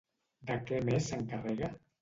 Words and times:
De 0.51 0.57
què 0.71 0.81
més 0.89 1.11
s'encarrega? 1.13 1.75